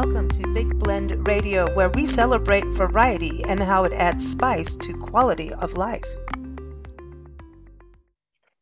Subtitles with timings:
[0.00, 4.96] Welcome to Big Blend Radio, where we celebrate variety and how it adds spice to
[4.96, 6.04] quality of life.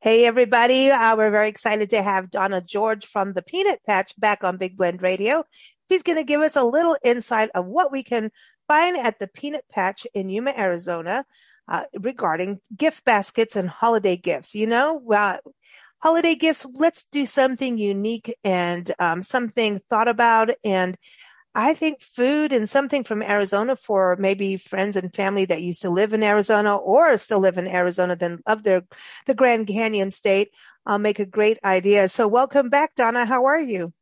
[0.01, 0.91] Hey, everybody.
[0.91, 4.79] Uh, we're very excited to have Donna George from the Peanut Patch back on Big
[4.79, 5.45] Blend Radio.
[5.91, 8.31] She's going to give us a little insight of what we can
[8.67, 11.27] find at the Peanut Patch in Yuma, Arizona,
[11.69, 14.55] uh, regarding gift baskets and holiday gifts.
[14.55, 15.37] You know, uh,
[15.99, 20.49] holiday gifts, let's do something unique and um, something thought about.
[20.65, 20.97] And
[21.59, 25.89] I think food and something from Arizona for maybe friends and family that used to
[25.89, 28.83] live in Arizona or still live in Arizona, then love their
[29.27, 30.51] the Grand Canyon state,
[30.85, 32.11] uh, make a great idea.
[32.11, 33.25] So welcome back, Donna.
[33.25, 33.95] How are you?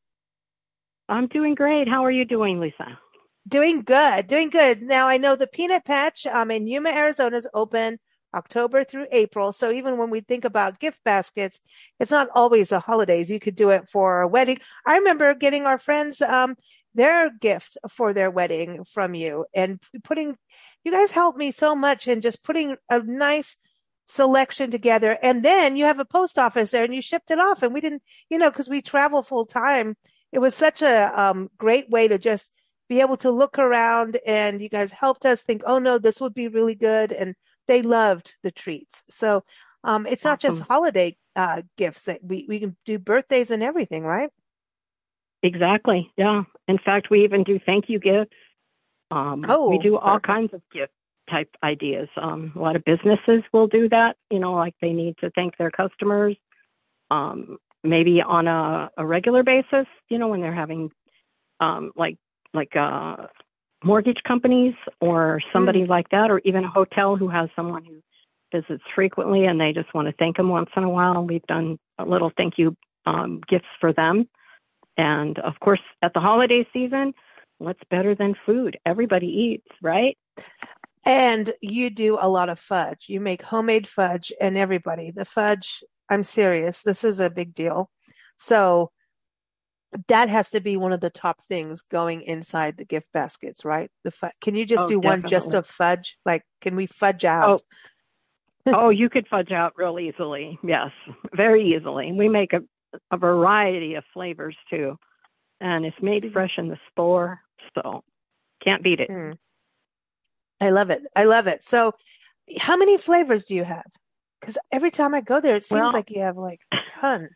[1.09, 1.87] I'm doing great.
[1.87, 2.99] How are you doing, Lisa?
[3.47, 4.83] Doing good, doing good.
[4.83, 8.01] Now I know the Peanut Patch um, in Yuma, Arizona is open
[8.35, 9.53] October through April.
[9.53, 11.61] So even when we think about gift baskets,
[12.01, 13.31] it's not always the holidays.
[13.31, 14.59] You could do it for a wedding.
[14.85, 16.57] I remember getting our friends um,
[16.95, 20.37] their gift for their wedding from you and putting,
[20.85, 23.57] you guys helped me so much in just putting a nice
[24.05, 25.19] selection together.
[25.23, 27.81] And then you have a post office there and you shipped it off and we
[27.81, 29.97] didn't, you know, cause we travel full time.
[30.33, 32.53] It was such a um, great way to just
[32.89, 36.35] be able to look around and you guys helped us think, oh no, this would
[36.35, 37.13] be really good.
[37.13, 37.35] And
[37.67, 39.05] they loved the treats.
[39.11, 39.43] So
[39.83, 44.03] um, it's not just holiday uh, gifts that we, we can do birthdays and everything,
[44.03, 44.31] right?
[45.45, 46.11] Exactly.
[46.17, 46.45] Yeah.
[46.69, 48.33] In fact, we even do thank you gifts.
[49.11, 50.27] Um, oh, we do all perfect.
[50.27, 50.93] kinds of gift
[51.31, 52.09] type ideas.
[52.17, 54.17] Um, a lot of businesses will do that.
[54.31, 56.35] You know, like they need to thank their customers.
[57.11, 59.87] Um, maybe on a, a, regular basis.
[60.09, 60.91] You know, when they're having
[61.61, 62.17] um, like
[62.55, 63.27] like uh,
[63.85, 65.89] mortgage companies or somebody mm.
[65.89, 68.01] like that, or even a hotel who has someone who
[68.51, 71.23] visits frequently and they just want to thank them once in a while.
[71.23, 74.27] We've done a little thank you um, gifts for them.
[74.97, 77.15] And of course, at the holiday season,
[77.59, 78.79] what's better than food?
[78.87, 80.17] Everybody eats, right?
[81.05, 83.07] And you do a lot of fudge.
[83.09, 86.83] You make homemade fudge and everybody, the fudge, I'm serious.
[86.83, 87.91] This is a big deal.
[88.37, 88.91] So
[90.09, 93.91] that has to be one of the top things going inside the gift baskets, right?
[94.03, 95.23] The fu- can you just oh, do definitely.
[95.23, 96.19] one just of fudge?
[96.25, 97.63] Like, can we fudge out?
[98.67, 98.73] Oh.
[98.87, 100.59] oh, you could fudge out real easily.
[100.67, 100.91] Yes,
[101.35, 102.13] very easily.
[102.13, 102.61] We make a,
[103.11, 104.99] a variety of flavors too,
[105.61, 107.41] and it's made fresh in the store,
[107.75, 108.03] so
[108.63, 109.11] can't beat it.
[109.11, 109.39] Mm.
[110.61, 111.03] I love it.
[111.15, 111.65] I love it.
[111.65, 111.93] So,
[112.59, 113.87] how many flavors do you have?
[114.41, 117.31] Because every time I go there, it seems well, like you have like a ton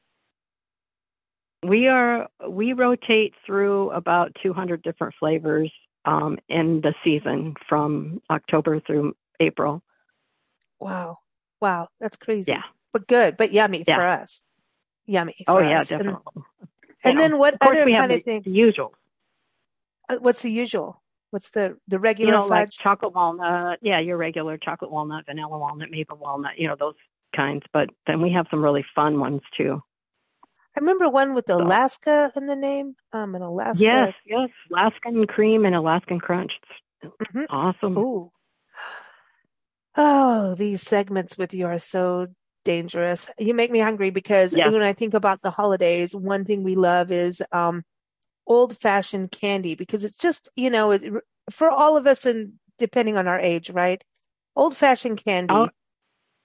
[1.67, 5.73] we are we rotate through about 200 different flavors
[6.05, 9.83] um, in the season from October through April.
[10.81, 11.19] Wow,
[11.61, 12.53] wow, that's crazy.
[12.53, 13.97] Yeah, but good, but yummy yeah.
[13.97, 14.45] for us.
[15.09, 15.45] Yummy.
[15.49, 16.21] oh yeah, definitely.
[17.03, 18.43] And, and then what of course other we kind have of the, thing?
[18.43, 18.93] The usual.
[20.09, 21.03] Uh, what's the usual?
[21.31, 22.51] What's the the regular you know, fudge?
[22.51, 23.79] Like chocolate walnut.
[23.83, 26.59] Yeah, your regular chocolate walnut, vanilla walnut, maple walnut.
[26.59, 26.95] You know those
[27.35, 27.63] kinds.
[27.73, 29.83] But then we have some really fun ones too.
[30.77, 32.95] I remember one with Alaska in the name.
[33.13, 33.83] Um, an Alaska.
[33.83, 36.53] Yes, yes, Alaskan cream and Alaskan crunch.
[37.03, 37.45] Mm-hmm.
[37.49, 37.97] Awesome.
[37.97, 38.33] Ooh.
[39.97, 42.29] Oh, these segments with you are so
[42.65, 43.31] dangerous.
[43.39, 44.71] You make me hungry because yes.
[44.71, 47.85] when I think about the holidays, one thing we love is um,
[48.47, 51.03] old fashioned candy because it's just, you know, it,
[51.51, 54.03] for all of us and depending on our age, right?
[54.55, 55.69] Old fashioned candy oh.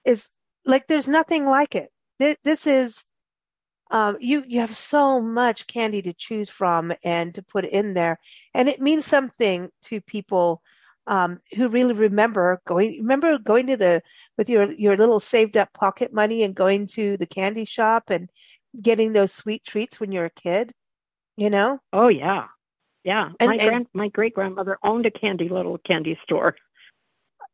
[0.04, 0.30] is
[0.64, 1.90] like, there's nothing like it.
[2.18, 3.04] This is
[3.90, 8.18] um, you you have so much candy to choose from and to put in there,
[8.54, 10.62] and it means something to people
[11.06, 12.98] um, who really remember going.
[13.00, 14.02] Remember going to the
[14.38, 18.30] with your your little saved up pocket money and going to the candy shop and
[18.80, 20.72] getting those sweet treats when you're a kid.
[21.36, 21.80] You know?
[21.92, 22.46] Oh yeah,
[23.02, 23.30] yeah.
[23.40, 26.56] And, my grand my great grandmother owned a candy little candy store.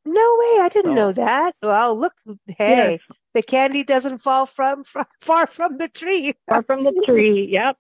[0.05, 0.61] No way!
[0.63, 1.55] I didn't so, know that.
[1.63, 2.15] Well, look,
[2.47, 3.01] hey, yes.
[3.35, 6.35] the candy doesn't fall from, from far from the tree.
[6.49, 7.49] far from the tree.
[7.51, 7.77] Yep.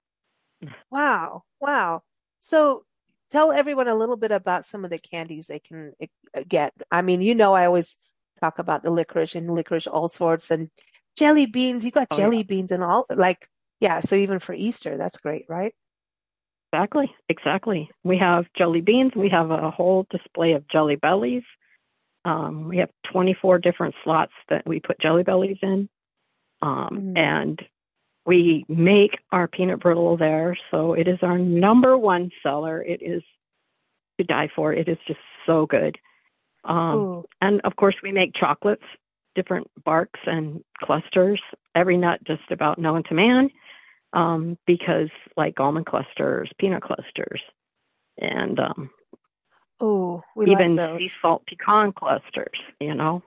[0.90, 1.44] Wow!
[1.60, 2.02] Wow!
[2.40, 2.84] So,
[3.30, 6.72] tell everyone a little bit about some of the candies they can uh, get.
[6.90, 7.96] I mean, you know, I always
[8.40, 10.70] talk about the licorice and licorice all sorts and
[11.16, 11.84] jelly beans.
[11.84, 12.42] You got oh, jelly yeah.
[12.44, 13.48] beans and all like
[13.80, 14.00] yeah.
[14.00, 15.74] So even for Easter, that's great, right?
[16.72, 17.90] Exactly, exactly.
[18.04, 19.12] We have jelly beans.
[19.16, 21.42] We have a whole display of jelly bellies.
[22.24, 25.88] Um, we have 24 different slots that we put jelly bellies in.
[26.62, 27.18] Um, mm.
[27.18, 27.60] And
[28.30, 30.56] we make our peanut brittle there.
[30.70, 32.80] So it is our number one seller.
[32.80, 33.24] It is
[34.20, 34.72] to die for.
[34.72, 35.98] It is just so good.
[36.62, 38.84] Um, and of course, we make chocolates,
[39.34, 41.40] different barks and clusters,
[41.74, 43.50] every nut just about known to man,
[44.12, 47.42] um, because like almond clusters, peanut clusters,
[48.16, 48.90] and um,
[49.80, 52.60] oh, even like sea salt pecan clusters.
[52.78, 53.24] You know,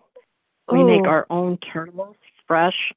[0.71, 0.88] we Ooh.
[0.88, 2.15] make our own turtles,
[2.47, 2.94] fresh,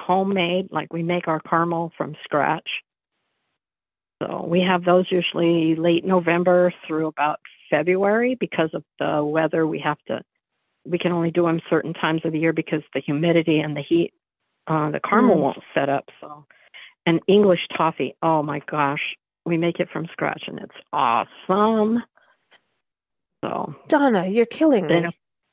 [0.00, 0.68] homemade.
[0.70, 2.68] Like we make our caramel from scratch.
[4.22, 9.66] So we have those usually late November through about February because of the weather.
[9.66, 10.20] We have to,
[10.84, 13.82] we can only do them certain times of the year because the humidity and the
[13.82, 14.12] heat,
[14.66, 15.40] uh, the caramel mm.
[15.40, 16.04] won't set up.
[16.20, 16.44] So,
[17.06, 18.14] and English toffee.
[18.22, 19.00] Oh my gosh,
[19.46, 22.02] we make it from scratch and it's awesome.
[23.42, 25.06] So Donna, you're killing me.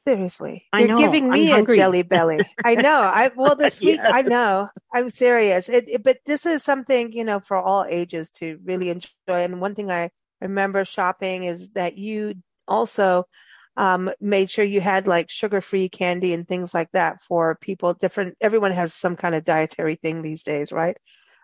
[0.07, 0.97] Seriously, I you're know.
[0.97, 2.39] giving me a jelly belly.
[2.63, 3.01] I know.
[3.01, 4.09] I well, this week yes.
[4.09, 4.69] I know.
[4.93, 5.67] I'm serious.
[5.67, 9.09] It, it, but this is something you know for all ages to really enjoy.
[9.27, 12.35] And one thing I remember shopping is that you
[12.69, 13.25] also
[13.75, 17.93] um, made sure you had like sugar-free candy and things like that for people.
[17.93, 18.37] Different.
[18.39, 20.95] Everyone has some kind of dietary thing these days, right?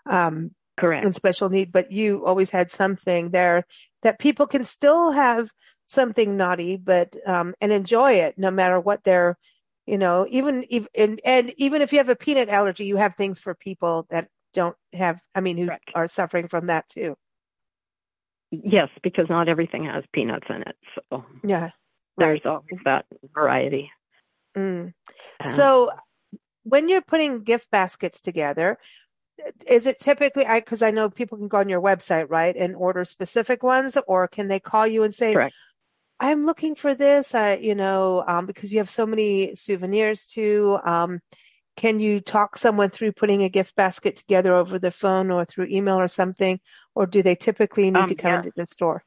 [0.10, 1.06] Um, Correct.
[1.06, 3.66] And special need, but you always had something there
[4.04, 5.52] that people can still have
[5.86, 9.38] something naughty, but um, and enjoy it no matter what they're,
[9.86, 13.16] you know, even even and, and even if you have a peanut allergy, you have
[13.16, 15.20] things for people that don't have.
[15.36, 15.92] I mean, who Correct.
[15.96, 17.16] are suffering from that too.
[18.52, 20.76] Yes, because not everything has peanuts in it.
[20.96, 21.70] So yeah,
[22.18, 23.92] there's always that variety.
[24.56, 24.94] Mm.
[25.48, 25.90] so
[26.62, 28.78] when you're putting gift baskets together,
[29.68, 32.76] is it typically I because I know people can go on your website right and
[32.76, 35.54] order specific ones, or can they call you and say, Correct.
[36.20, 40.80] I'm looking for this, I, you know, um, because you have so many souvenirs too.
[40.86, 41.20] Um,
[41.76, 45.68] can you talk someone through putting a gift basket together over the phone or through
[45.68, 46.60] email or something?
[46.96, 48.38] Or do they typically need um, to come yeah.
[48.38, 49.04] into the store?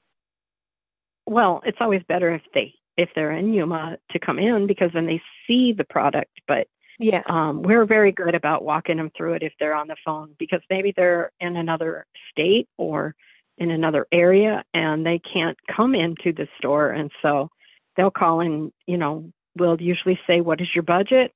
[1.26, 5.06] Well, it's always better if they if they're in Yuma to come in because then
[5.06, 6.30] they see the product.
[6.48, 6.66] But
[6.98, 10.34] yeah, um, we're very good about walking them through it if they're on the phone
[10.38, 13.14] because maybe they're in another state or
[13.58, 16.90] in another area and they can't come into the store.
[16.90, 17.50] And so
[17.96, 21.32] they'll call in you know we'll usually say what is your budget?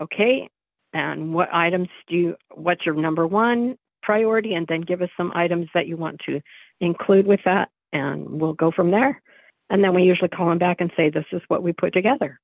[0.00, 0.48] Okay
[0.92, 4.54] and what items do you what's your number one priority?
[4.54, 6.40] And then give us some items that you want to
[6.80, 9.20] include with that and we'll go from there.
[9.68, 12.38] And then we usually call them back and say this is what we put together.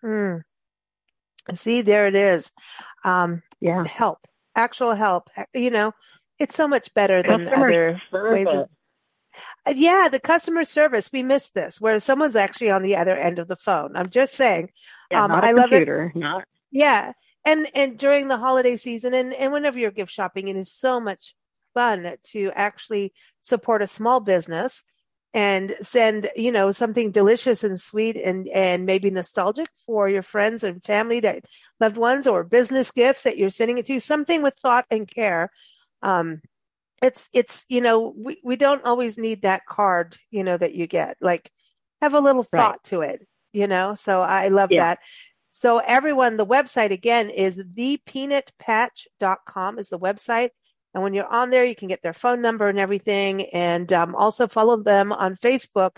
[0.00, 0.38] Hmm.
[1.54, 2.50] see there it is.
[3.04, 3.84] Um, yeah.
[3.84, 4.26] help.
[4.56, 5.28] Actual help.
[5.54, 5.92] You know
[6.42, 8.32] it's so much better than Customer other service.
[8.34, 8.68] ways of.
[9.64, 11.10] Uh, yeah, the customer service.
[11.12, 13.96] We miss this, where someone's actually on the other end of the phone.
[13.96, 14.70] I'm just saying.
[15.10, 16.18] Yeah, um, not a I love computer, it.
[16.18, 17.12] Not Yeah,
[17.44, 21.00] and and during the holiday season, and and whenever you're gift shopping, it is so
[21.00, 21.34] much
[21.74, 24.84] fun to actually support a small business
[25.34, 30.64] and send you know something delicious and sweet and and maybe nostalgic for your friends
[30.64, 31.44] and family that
[31.80, 35.50] loved ones or business gifts that you're sending it to something with thought and care
[36.02, 36.40] um,
[37.02, 40.86] it's, it's, you know, we, we don't always need that card, you know, that you
[40.86, 41.50] get, like
[42.00, 42.84] have a little thought right.
[42.84, 43.94] to it, you know?
[43.94, 44.82] So I love yeah.
[44.82, 45.00] that.
[45.50, 50.50] So everyone, the website again is thepeanutpatch.com is the website.
[50.94, 53.46] And when you're on there, you can get their phone number and everything.
[53.52, 55.96] And um, also follow them on Facebook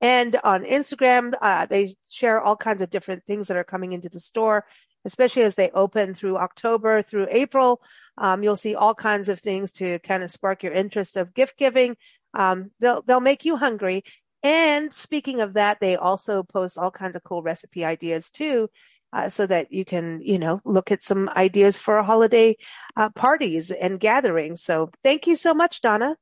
[0.00, 1.32] and on Instagram.
[1.40, 4.64] Uh, they share all kinds of different things that are coming into the store,
[5.04, 7.80] especially as they open through October through April.
[8.18, 11.56] Um, you'll see all kinds of things to kind of spark your interest of gift
[11.56, 11.96] giving.
[12.34, 14.04] Um, they'll, they'll make you hungry.
[14.42, 18.68] And speaking of that, they also post all kinds of cool recipe ideas too.
[19.10, 22.54] Uh, so that you can, you know, look at some ideas for holiday
[22.94, 24.62] uh, parties and gatherings.
[24.62, 26.14] So thank you so much, Donna.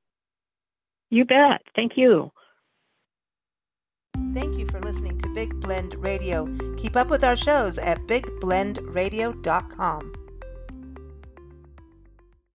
[1.10, 1.62] You bet.
[1.74, 2.30] Thank you.
[4.32, 6.48] Thank you for listening to Big Blend Radio.
[6.76, 10.15] Keep up with our shows at bigblendradio.com.